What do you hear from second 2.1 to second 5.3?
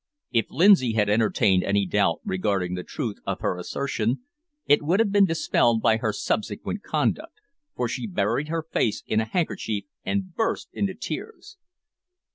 regarding the truth of her assertion, it would have been